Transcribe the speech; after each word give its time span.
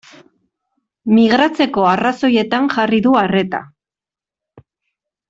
Migratzeko 1.17 1.83
arrazoietan 1.91 2.71
jarri 2.77 3.03
du 3.09 3.13
arreta. 3.23 3.61